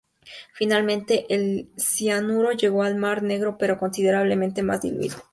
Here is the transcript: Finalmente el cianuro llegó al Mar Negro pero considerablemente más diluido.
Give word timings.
Finalmente 0.55 1.31
el 1.31 1.69
cianuro 1.77 2.53
llegó 2.53 2.81
al 2.81 2.95
Mar 2.95 3.21
Negro 3.21 3.59
pero 3.59 3.77
considerablemente 3.77 4.63
más 4.63 4.81
diluido. 4.81 5.17